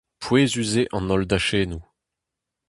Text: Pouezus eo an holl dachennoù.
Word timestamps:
Pouezus 0.21 0.71
eo 0.81 0.87
an 0.97 1.09
holl 1.09 1.23
dachennoù. 1.29 1.83